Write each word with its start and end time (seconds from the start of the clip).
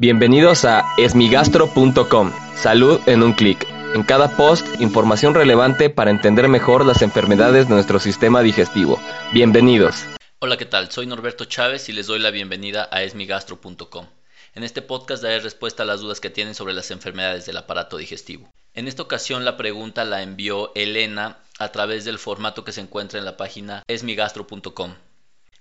Bienvenidos 0.00 0.64
a 0.64 0.94
esmigastro.com. 0.96 2.32
Salud 2.56 2.98
en 3.04 3.22
un 3.22 3.34
clic. 3.34 3.66
En 3.94 4.02
cada 4.02 4.34
post, 4.34 4.66
información 4.80 5.34
relevante 5.34 5.90
para 5.90 6.10
entender 6.10 6.48
mejor 6.48 6.86
las 6.86 7.02
enfermedades 7.02 7.68
de 7.68 7.74
nuestro 7.74 8.00
sistema 8.00 8.40
digestivo. 8.40 8.98
Bienvenidos. 9.34 10.06
Hola, 10.38 10.56
¿qué 10.56 10.64
tal? 10.64 10.90
Soy 10.90 11.06
Norberto 11.06 11.44
Chávez 11.44 11.90
y 11.90 11.92
les 11.92 12.06
doy 12.06 12.18
la 12.18 12.30
bienvenida 12.30 12.88
a 12.90 13.02
esmigastro.com. 13.02 14.06
En 14.54 14.64
este 14.64 14.80
podcast 14.80 15.22
daré 15.22 15.38
respuesta 15.40 15.82
a 15.82 15.86
las 15.86 16.00
dudas 16.00 16.18
que 16.18 16.30
tienen 16.30 16.54
sobre 16.54 16.72
las 16.72 16.90
enfermedades 16.90 17.44
del 17.44 17.58
aparato 17.58 17.98
digestivo. 17.98 18.48
En 18.72 18.88
esta 18.88 19.02
ocasión 19.02 19.44
la 19.44 19.58
pregunta 19.58 20.06
la 20.06 20.22
envió 20.22 20.72
Elena 20.74 21.40
a 21.58 21.72
través 21.72 22.06
del 22.06 22.18
formato 22.18 22.64
que 22.64 22.72
se 22.72 22.80
encuentra 22.80 23.18
en 23.18 23.26
la 23.26 23.36
página 23.36 23.82
esmigastro.com. 23.86 24.94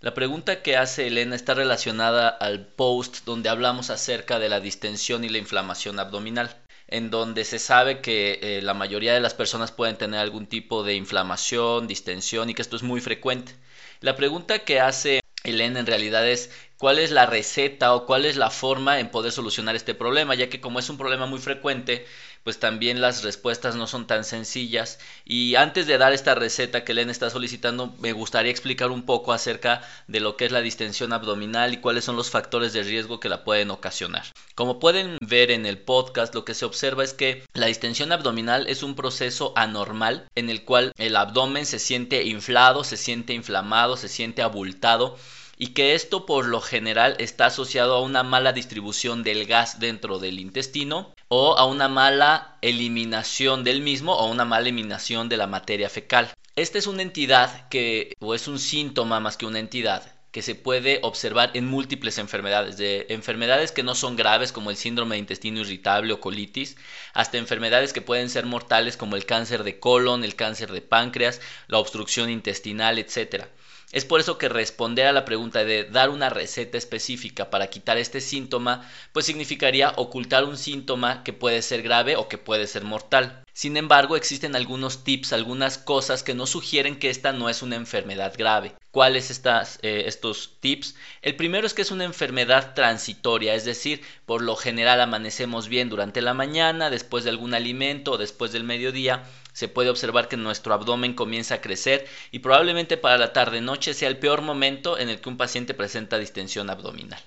La 0.02 0.14
pregunta 0.14 0.62
que 0.62 0.78
hace 0.78 1.08
Elena 1.08 1.36
está 1.36 1.54
relacionada 1.54 2.30
al 2.30 2.66
post 2.66 3.26
donde 3.26 3.50
hablamos 3.50 3.90
acerca 3.90 4.40
de 4.40 4.48
la 4.48 4.62
distensión 4.62 5.26
y 5.26 5.30
la 5.30 5.40
inflamación 5.40 6.00
abdominal, 6.00 6.56
en 6.88 7.10
donde 7.10 7.44
se 7.44 7.60
sabe 7.60 8.00
que 8.00 8.40
eh, 8.42 8.62
la 8.62 8.74
mayoría 8.74 9.14
de 9.14 9.20
las 9.20 9.34
personas 9.34 9.74
pueden 9.74 9.98
tener 9.98 10.22
algún 10.22 10.48
tipo 10.48 10.84
de 10.84 10.96
inflamación, 10.96 11.86
distensión 11.86 12.50
y 12.50 12.54
que 12.54 12.62
esto 12.62 12.78
es 12.78 12.84
muy 12.84 13.02
frecuente. 13.02 13.54
La 14.00 14.16
pregunta 14.16 14.60
que 14.60 14.80
hace 14.80 15.20
Elena 15.44 15.82
en 15.82 15.86
realidad 15.86 16.26
es 16.26 16.50
cuál 16.80 16.98
es 16.98 17.12
la 17.12 17.26
receta 17.26 17.94
o 17.94 18.06
cuál 18.06 18.26
es 18.26 18.38
la 18.38 18.50
forma 18.50 19.00
en 19.00 19.12
poder 19.12 19.34
solucionar 19.34 19.76
este 19.76 19.94
problema, 19.94 20.34
ya 20.34 20.50
que 20.50 20.62
como 20.62 20.80
es 20.80 20.90
un 20.90 20.98
problema 20.98 21.26
muy 21.26 21.40
frecuente, 21.40 22.08
pues 22.46 22.58
también 22.58 23.02
las 23.02 23.22
respuestas 23.24 23.76
no 23.76 23.86
son 23.86 24.08
tan 24.08 24.24
sencillas. 24.24 24.98
Y 25.26 25.56
antes 25.56 25.88
de 25.88 25.98
dar 25.98 26.14
esta 26.14 26.36
receta 26.36 26.86
que 26.86 26.94
Elena 26.94 27.12
está 27.12 27.30
solicitando, 27.30 27.94
me 28.00 28.14
gustaría 28.14 28.50
explicar 28.50 28.92
un 28.92 29.06
poco 29.06 29.34
acerca 29.34 29.82
de 30.08 30.22
lo 30.22 30.38
que 30.38 30.46
es 30.46 30.54
la 30.54 30.62
distensión 30.62 31.12
abdominal 31.12 31.74
y 31.74 31.82
cuáles 31.82 32.06
son 32.06 32.16
los 32.16 32.30
factores 32.30 32.72
de 32.72 32.84
riesgo 32.84 33.20
que 33.20 33.28
la 33.28 33.44
pueden 33.44 33.72
ocasionar. 33.72 34.24
Como 34.56 34.80
pueden 34.80 35.18
ver 35.20 35.52
en 35.52 35.66
el 35.66 35.80
podcast, 35.80 36.34
lo 36.34 36.46
que 36.46 36.54
se 36.54 36.64
observa 36.64 37.04
es 37.04 37.14
que 37.14 37.44
la 37.54 37.66
distensión 37.66 38.14
abdominal 38.14 38.68
es 38.68 38.84
un 38.84 38.96
proceso 38.96 39.52
anormal 39.58 40.30
en 40.36 40.50
el 40.50 40.64
cual 40.64 40.94
el 40.98 41.18
abdomen 41.18 41.66
se 41.66 41.78
siente 41.78 42.24
inflado, 42.24 42.86
se 42.86 42.96
siente 42.96 43.34
inflamado, 43.34 43.98
se 43.98 44.08
siente 44.08 44.42
abultado 44.42 45.18
y 45.62 45.74
que 45.74 45.94
esto 45.94 46.26
por 46.26 46.48
lo 46.48 46.62
general 46.62 47.16
está 47.20 47.48
asociado 47.48 47.96
a 47.96 48.02
una 48.02 48.24
mala 48.24 48.54
distribución 48.54 49.24
del 49.24 49.46
gas 49.46 49.80
dentro 49.80 50.18
del 50.18 50.40
intestino 50.40 51.14
o 51.28 51.58
a 51.58 51.66
una 51.66 51.90
mala 51.90 52.58
eliminación 52.62 53.66
del 53.66 53.82
mismo 53.82 54.14
o 54.16 54.32
una 54.32 54.46
mala 54.46 54.62
eliminación 54.62 55.28
de 55.28 55.36
la 55.36 55.48
materia 55.48 55.90
fecal. 55.90 56.32
Esta 56.56 56.78
es 56.78 56.88
una 56.88 57.02
entidad 57.02 57.68
que, 57.68 58.14
o 58.20 58.34
es 58.34 58.48
un 58.48 58.58
síntoma 58.58 59.20
más 59.20 59.36
que 59.36 59.46
una 59.46 59.60
entidad, 59.60 60.16
que 60.32 60.42
se 60.42 60.56
puede 60.56 61.00
observar 61.04 61.52
en 61.54 61.68
múltiples 61.68 62.20
enfermedades, 62.20 62.78
de 62.78 63.08
enfermedades 63.10 63.74
que 63.74 63.84
no 63.84 63.96
son 63.96 64.16
graves 64.16 64.54
como 64.54 64.70
el 64.70 64.78
síndrome 64.78 65.16
de 65.16 65.20
intestino 65.20 65.60
irritable 65.60 66.14
o 66.14 66.22
colitis, 66.22 66.78
hasta 67.14 67.38
enfermedades 67.38 67.92
que 67.92 68.02
pueden 68.02 68.30
ser 68.30 68.46
mortales 68.46 68.96
como 68.96 69.18
el 69.18 69.26
cáncer 69.26 69.64
de 69.66 69.78
colon, 69.78 70.24
el 70.24 70.36
cáncer 70.36 70.72
de 70.72 70.82
páncreas, 70.82 71.42
la 71.68 71.80
obstrucción 71.80 72.30
intestinal, 72.30 72.98
etc. 72.98 73.46
Es 73.92 74.06
por 74.06 74.20
eso 74.20 74.38
que 74.38 74.50
responder 74.50 75.06
a 75.08 75.12
la 75.14 75.26
pregunta 75.26 75.64
de 75.64 75.84
dar 75.84 76.10
una 76.10 76.30
receta 76.30 76.78
específica 76.78 77.50
para 77.50 77.70
quitar 77.70 77.98
este 77.98 78.22
síntoma, 78.22 78.88
pues 79.14 79.26
significaría 79.26 79.94
ocultar 79.96 80.44
un 80.44 80.58
síntoma 80.58 81.24
que 81.24 81.34
puede 81.34 81.62
ser 81.62 81.82
grave 81.82 82.16
o 82.16 82.28
que 82.28 82.38
puede 82.38 82.68
ser 82.68 82.84
mortal. 82.84 83.44
Sin 83.54 83.78
embargo, 83.78 84.16
existen 84.16 84.56
algunos 84.56 85.04
tips, 85.04 85.34
algunas 85.34 85.78
cosas 85.78 86.24
que 86.24 86.34
nos 86.34 86.52
sugieren 86.52 86.98
que 86.98 87.10
esta 87.10 87.34
no 87.34 87.50
es 87.50 87.62
una 87.62 87.76
enfermedad 87.76 88.34
grave. 88.38 88.74
¿Cuáles 88.92 89.32
estas, 89.32 89.80
eh, 89.82 90.04
estos 90.06 90.58
tips? 90.60 90.96
El 91.22 91.36
primero 91.36 91.68
es 91.68 91.74
que 91.74 91.82
es 91.82 91.92
una 91.92 92.06
enfermedad 92.06 92.74
transitoria, 92.74 93.54
es 93.56 93.66
decir, 93.66 94.02
por 94.26 94.42
lo 94.42 94.56
general 94.56 95.02
amanecemos 95.02 95.68
bien 95.68 95.90
durante 95.90 96.22
la 96.22 96.34
mañana, 96.34 96.90
después 96.90 97.24
de 97.24 97.32
algún 97.32 97.54
alimento 97.54 98.14
o 98.14 98.18
después 98.18 98.52
del 98.52 98.64
mediodía, 98.64 99.24
se 99.54 99.68
puede 99.68 99.90
observar 99.90 100.28
que 100.28 100.38
nuestro 100.38 100.74
abdomen 100.74 101.14
comienza 101.14 101.56
a 101.56 101.62
crecer 101.62 102.08
y 102.32 102.40
probablemente 102.40 102.98
para 102.98 103.18
la 103.18 103.34
tarde-noche 103.34 103.94
sea 103.94 104.08
el 104.08 104.18
peor 104.18 104.42
momento 104.42 104.98
en 104.98 105.10
el 105.10 105.20
que 105.20 105.30
un 105.30 105.38
paciente 105.38 105.74
presenta 105.74 106.18
distensión 106.18 106.70
abdominal. 106.70 107.22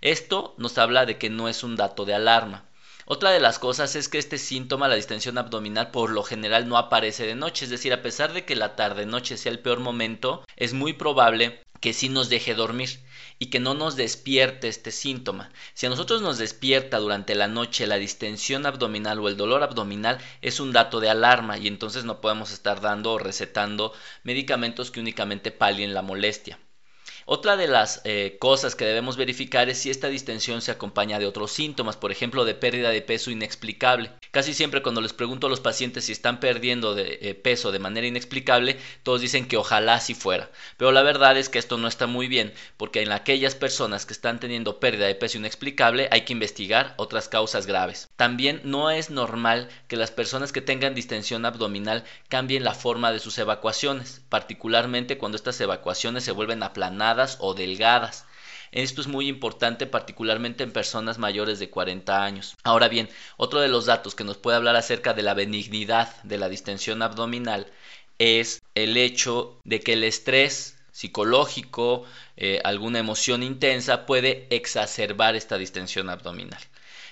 Esto 0.00 0.54
nos 0.58 0.78
habla 0.78 1.06
de 1.06 1.18
que 1.18 1.30
no 1.30 1.48
es 1.48 1.62
un 1.62 1.76
dato 1.76 2.04
de 2.04 2.14
alarma. 2.14 2.64
Otra 3.10 3.30
de 3.30 3.40
las 3.40 3.58
cosas 3.58 3.96
es 3.96 4.06
que 4.06 4.18
este 4.18 4.36
síntoma, 4.36 4.86
la 4.86 4.94
distensión 4.94 5.38
abdominal, 5.38 5.90
por 5.90 6.10
lo 6.10 6.22
general 6.22 6.68
no 6.68 6.76
aparece 6.76 7.26
de 7.26 7.34
noche, 7.34 7.64
es 7.64 7.70
decir, 7.70 7.90
a 7.94 8.02
pesar 8.02 8.34
de 8.34 8.44
que 8.44 8.54
la 8.54 8.76
tarde-noche 8.76 9.38
sea 9.38 9.50
el 9.50 9.60
peor 9.60 9.80
momento, 9.80 10.44
es 10.56 10.74
muy 10.74 10.92
probable 10.92 11.58
que 11.80 11.94
sí 11.94 12.10
nos 12.10 12.28
deje 12.28 12.52
dormir 12.52 13.00
y 13.38 13.46
que 13.46 13.60
no 13.60 13.72
nos 13.72 13.96
despierte 13.96 14.68
este 14.68 14.90
síntoma. 14.90 15.50
Si 15.72 15.86
a 15.86 15.88
nosotros 15.88 16.20
nos 16.20 16.36
despierta 16.36 16.98
durante 16.98 17.34
la 17.34 17.48
noche 17.48 17.86
la 17.86 17.96
distensión 17.96 18.66
abdominal 18.66 19.18
o 19.20 19.28
el 19.28 19.38
dolor 19.38 19.62
abdominal, 19.62 20.18
es 20.42 20.60
un 20.60 20.72
dato 20.72 21.00
de 21.00 21.08
alarma 21.08 21.56
y 21.56 21.66
entonces 21.66 22.04
no 22.04 22.20
podemos 22.20 22.52
estar 22.52 22.82
dando 22.82 23.12
o 23.12 23.18
recetando 23.18 23.94
medicamentos 24.22 24.90
que 24.90 25.00
únicamente 25.00 25.50
palien 25.50 25.94
la 25.94 26.02
molestia. 26.02 26.58
Otra 27.30 27.58
de 27.58 27.68
las 27.68 28.00
eh, 28.04 28.38
cosas 28.40 28.74
que 28.74 28.86
debemos 28.86 29.18
verificar 29.18 29.68
es 29.68 29.76
si 29.76 29.90
esta 29.90 30.08
distensión 30.08 30.62
se 30.62 30.70
acompaña 30.70 31.18
de 31.18 31.26
otros 31.26 31.52
síntomas, 31.52 31.94
por 31.94 32.10
ejemplo, 32.10 32.46
de 32.46 32.54
pérdida 32.54 32.88
de 32.88 33.02
peso 33.02 33.30
inexplicable. 33.30 34.12
Casi 34.30 34.54
siempre 34.54 34.80
cuando 34.80 35.02
les 35.02 35.12
pregunto 35.12 35.46
a 35.46 35.50
los 35.50 35.60
pacientes 35.60 36.06
si 36.06 36.12
están 36.12 36.40
perdiendo 36.40 36.94
de, 36.94 37.18
eh, 37.20 37.34
peso 37.34 37.70
de 37.70 37.80
manera 37.80 38.06
inexplicable, 38.06 38.78
todos 39.02 39.20
dicen 39.20 39.46
que 39.46 39.58
ojalá 39.58 39.96
así 39.96 40.14
fuera. 40.14 40.50
Pero 40.78 40.90
la 40.90 41.02
verdad 41.02 41.36
es 41.36 41.50
que 41.50 41.58
esto 41.58 41.76
no 41.76 41.86
está 41.86 42.06
muy 42.06 42.28
bien, 42.28 42.54
porque 42.78 43.02
en 43.02 43.12
aquellas 43.12 43.54
personas 43.54 44.06
que 44.06 44.14
están 44.14 44.40
teniendo 44.40 44.80
pérdida 44.80 45.06
de 45.06 45.14
peso 45.14 45.36
inexplicable 45.36 46.08
hay 46.10 46.22
que 46.22 46.32
investigar 46.32 46.94
otras 46.96 47.28
causas 47.28 47.66
graves. 47.66 48.08
También 48.16 48.62
no 48.64 48.90
es 48.90 49.10
normal 49.10 49.68
que 49.86 49.96
las 49.96 50.10
personas 50.10 50.50
que 50.50 50.62
tengan 50.62 50.94
distensión 50.94 51.44
abdominal 51.44 52.04
cambien 52.30 52.64
la 52.64 52.72
forma 52.72 53.12
de 53.12 53.18
sus 53.18 53.36
evacuaciones, 53.36 54.22
particularmente 54.30 55.18
cuando 55.18 55.36
estas 55.36 55.60
evacuaciones 55.60 56.24
se 56.24 56.32
vuelven 56.32 56.62
aplanadas 56.62 57.17
o 57.40 57.54
delgadas. 57.54 58.24
Esto 58.70 59.00
es 59.00 59.06
muy 59.06 59.28
importante 59.28 59.86
particularmente 59.86 60.62
en 60.62 60.72
personas 60.72 61.18
mayores 61.18 61.58
de 61.58 61.70
40 61.70 62.22
años. 62.22 62.54
Ahora 62.64 62.88
bien, 62.88 63.08
otro 63.36 63.60
de 63.60 63.68
los 63.68 63.86
datos 63.86 64.14
que 64.14 64.24
nos 64.24 64.36
puede 64.36 64.56
hablar 64.56 64.76
acerca 64.76 65.14
de 65.14 65.22
la 65.22 65.34
benignidad 65.34 66.22
de 66.22 66.38
la 66.38 66.48
distensión 66.48 67.02
abdominal 67.02 67.66
es 68.18 68.62
el 68.74 68.96
hecho 68.96 69.58
de 69.64 69.80
que 69.80 69.94
el 69.94 70.04
estrés 70.04 70.76
psicológico, 70.92 72.04
eh, 72.36 72.60
alguna 72.64 72.98
emoción 72.98 73.42
intensa 73.42 74.04
puede 74.04 74.46
exacerbar 74.50 75.36
esta 75.36 75.56
distensión 75.56 76.10
abdominal. 76.10 76.60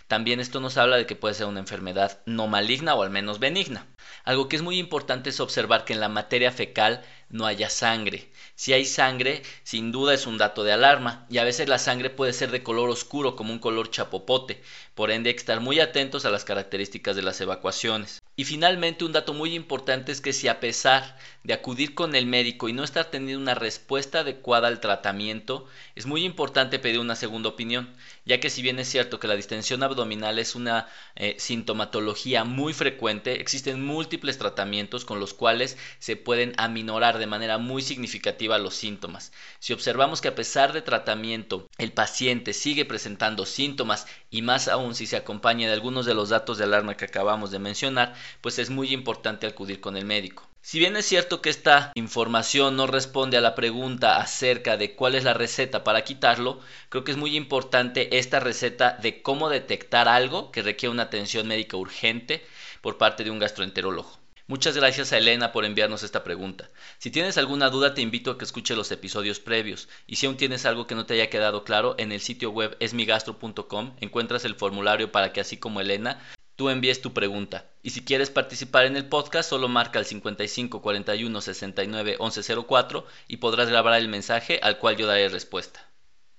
También 0.08 0.38
esto 0.38 0.60
nos 0.60 0.76
habla 0.76 0.96
de 0.96 1.06
que 1.06 1.16
puede 1.16 1.34
ser 1.34 1.46
una 1.46 1.60
enfermedad 1.60 2.20
no 2.26 2.46
maligna 2.46 2.94
o 2.94 3.02
al 3.02 3.10
menos 3.10 3.40
benigna. 3.40 3.86
Algo 4.24 4.48
que 4.48 4.56
es 4.56 4.62
muy 4.62 4.78
importante 4.78 5.30
es 5.30 5.40
observar 5.40 5.84
que 5.84 5.94
en 5.94 6.00
la 6.00 6.08
materia 6.08 6.52
fecal 6.52 7.04
no 7.28 7.46
haya 7.46 7.70
sangre. 7.70 8.28
Si 8.54 8.72
hay 8.72 8.84
sangre, 8.84 9.42
sin 9.64 9.92
duda 9.92 10.14
es 10.14 10.26
un 10.26 10.38
dato 10.38 10.64
de 10.64 10.72
alarma, 10.72 11.26
y 11.28 11.38
a 11.38 11.44
veces 11.44 11.68
la 11.68 11.78
sangre 11.78 12.10
puede 12.10 12.32
ser 12.32 12.50
de 12.50 12.62
color 12.62 12.88
oscuro 12.88 13.36
como 13.36 13.52
un 13.52 13.58
color 13.58 13.90
chapopote, 13.90 14.62
por 14.94 15.10
ende 15.10 15.28
hay 15.28 15.34
que 15.34 15.40
estar 15.40 15.60
muy 15.60 15.80
atentos 15.80 16.24
a 16.24 16.30
las 16.30 16.44
características 16.44 17.16
de 17.16 17.22
las 17.22 17.40
evacuaciones. 17.40 18.22
Y 18.38 18.44
finalmente 18.44 19.04
un 19.04 19.12
dato 19.12 19.32
muy 19.32 19.54
importante 19.54 20.12
es 20.12 20.20
que 20.20 20.34
si 20.34 20.46
a 20.48 20.60
pesar 20.60 21.16
de 21.42 21.54
acudir 21.54 21.94
con 21.94 22.14
el 22.14 22.26
médico 22.26 22.68
y 22.68 22.74
no 22.74 22.84
estar 22.84 23.06
teniendo 23.06 23.40
una 23.40 23.54
respuesta 23.54 24.20
adecuada 24.20 24.68
al 24.68 24.80
tratamiento, 24.80 25.66
es 25.94 26.04
muy 26.04 26.24
importante 26.24 26.78
pedir 26.78 27.00
una 27.00 27.16
segunda 27.16 27.48
opinión, 27.48 27.94
ya 28.26 28.38
que 28.38 28.50
si 28.50 28.60
bien 28.60 28.78
es 28.78 28.88
cierto 28.88 29.18
que 29.20 29.28
la 29.28 29.36
distensión 29.36 29.82
abdominal 29.82 30.38
es 30.38 30.54
una 30.54 30.86
eh, 31.14 31.36
sintomatología 31.38 32.44
muy 32.44 32.74
frecuente, 32.74 33.40
existen 33.40 33.84
múltiples 33.84 34.36
tratamientos 34.36 35.06
con 35.06 35.18
los 35.18 35.32
cuales 35.32 35.78
se 35.98 36.16
pueden 36.16 36.52
aminorar 36.58 37.15
de 37.18 37.26
manera 37.26 37.58
muy 37.58 37.82
significativa 37.82 38.58
los 38.58 38.74
síntomas. 38.74 39.32
Si 39.58 39.72
observamos 39.72 40.20
que 40.20 40.28
a 40.28 40.34
pesar 40.34 40.72
de 40.72 40.82
tratamiento 40.82 41.68
el 41.78 41.92
paciente 41.92 42.52
sigue 42.52 42.84
presentando 42.84 43.46
síntomas 43.46 44.06
y 44.30 44.42
más 44.42 44.68
aún 44.68 44.94
si 44.94 45.06
se 45.06 45.16
acompaña 45.16 45.68
de 45.68 45.74
algunos 45.74 46.06
de 46.06 46.14
los 46.14 46.28
datos 46.28 46.58
de 46.58 46.64
alarma 46.64 46.96
que 46.96 47.04
acabamos 47.06 47.50
de 47.50 47.58
mencionar, 47.58 48.14
pues 48.40 48.58
es 48.58 48.70
muy 48.70 48.92
importante 48.92 49.46
acudir 49.46 49.80
con 49.80 49.96
el 49.96 50.04
médico. 50.04 50.48
Si 50.66 50.80
bien 50.80 50.96
es 50.96 51.06
cierto 51.06 51.40
que 51.40 51.48
esta 51.48 51.92
información 51.94 52.74
no 52.74 52.88
responde 52.88 53.36
a 53.36 53.40
la 53.40 53.54
pregunta 53.54 54.16
acerca 54.16 54.76
de 54.76 54.96
cuál 54.96 55.14
es 55.14 55.22
la 55.22 55.32
receta 55.32 55.84
para 55.84 56.02
quitarlo, 56.02 56.58
creo 56.88 57.04
que 57.04 57.12
es 57.12 57.16
muy 57.16 57.36
importante 57.36 58.18
esta 58.18 58.40
receta 58.40 58.98
de 59.00 59.22
cómo 59.22 59.48
detectar 59.48 60.08
algo 60.08 60.50
que 60.50 60.62
requiere 60.62 60.92
una 60.92 61.04
atención 61.04 61.46
médica 61.46 61.76
urgente 61.76 62.44
por 62.80 62.98
parte 62.98 63.22
de 63.22 63.30
un 63.30 63.38
gastroenterólogo. 63.38 64.25
Muchas 64.48 64.76
gracias 64.76 65.12
a 65.12 65.18
Elena 65.18 65.50
por 65.50 65.64
enviarnos 65.64 66.04
esta 66.04 66.22
pregunta. 66.22 66.70
Si 66.98 67.10
tienes 67.10 67.36
alguna 67.36 67.68
duda 67.68 67.94
te 67.94 68.00
invito 68.00 68.30
a 68.30 68.38
que 68.38 68.44
escuche 68.44 68.76
los 68.76 68.92
episodios 68.92 69.40
previos 69.40 69.88
y 70.06 70.16
si 70.16 70.26
aún 70.26 70.36
tienes 70.36 70.66
algo 70.66 70.86
que 70.86 70.94
no 70.94 71.04
te 71.04 71.14
haya 71.14 71.30
quedado 71.30 71.64
claro, 71.64 71.96
en 71.98 72.12
el 72.12 72.20
sitio 72.20 72.50
web 72.50 72.76
esmigastro.com 72.78 73.96
encuentras 74.00 74.44
el 74.44 74.54
formulario 74.54 75.10
para 75.10 75.32
que 75.32 75.40
así 75.40 75.56
como 75.56 75.80
Elena 75.80 76.22
tú 76.54 76.70
envíes 76.70 77.00
tu 77.02 77.12
pregunta. 77.12 77.64
Y 77.82 77.90
si 77.90 78.04
quieres 78.04 78.30
participar 78.30 78.86
en 78.86 78.96
el 78.96 79.08
podcast, 79.08 79.50
solo 79.50 79.66
marca 79.66 79.98
el 79.98 80.04
55 80.04 80.80
41 80.80 81.40
69 81.40 82.16
11 82.20 82.56
04 82.68 83.06
y 83.26 83.38
podrás 83.38 83.68
grabar 83.68 83.98
el 84.00 84.06
mensaje 84.06 84.60
al 84.62 84.78
cual 84.78 84.96
yo 84.96 85.08
daré 85.08 85.28
respuesta. 85.28 85.80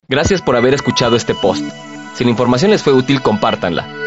Gracias 0.08 0.42
por 0.42 0.56
haber 0.56 0.74
escuchado 0.74 1.18
este 1.18 1.36
post. 1.36 1.66
Si 2.16 2.24
la 2.24 2.30
información 2.30 2.72
les 2.72 2.82
fue 2.82 2.94
útil, 2.94 3.22
compártanla. 3.22 4.07